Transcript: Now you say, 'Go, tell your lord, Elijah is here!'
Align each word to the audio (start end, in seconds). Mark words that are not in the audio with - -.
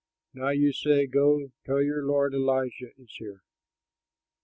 Now 0.33 0.49
you 0.49 0.73
say, 0.73 1.05
'Go, 1.05 1.51
tell 1.63 1.79
your 1.79 2.01
lord, 2.03 2.33
Elijah 2.33 2.89
is 2.97 3.13
here!' 3.19 3.43